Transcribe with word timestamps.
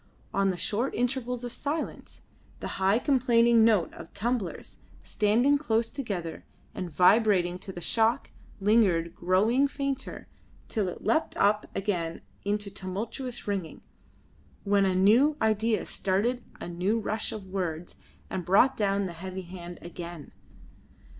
On 0.33 0.49
the 0.49 0.57
short 0.57 0.95
intervals 0.95 1.43
of 1.43 1.51
silence, 1.51 2.23
the 2.59 2.67
high 2.81 2.97
complaining 2.97 3.63
note 3.63 3.93
of 3.93 4.11
tumblers, 4.15 4.77
standing 5.03 5.59
close 5.59 5.89
together 5.89 6.43
and 6.73 6.89
vibrating 6.89 7.59
to 7.59 7.71
the 7.71 7.81
shock, 7.81 8.31
lingered, 8.59 9.13
growing 9.15 9.67
fainter, 9.67 10.27
till 10.67 10.87
it 10.87 11.03
leapt 11.03 11.37
up 11.37 11.67
again 11.75 12.21
into 12.43 12.71
tumultuous 12.71 13.47
ringing, 13.47 13.81
when 14.63 14.85
a 14.85 14.95
new 14.95 15.37
idea 15.39 15.85
started 15.85 16.43
a 16.59 16.67
new 16.67 16.97
rush 16.99 17.31
of 17.31 17.45
words 17.45 17.93
and 18.27 18.43
brought 18.43 18.75
down 18.75 19.05
the 19.05 19.13
heavy 19.13 19.43
hand 19.43 19.77
again. 19.83 20.31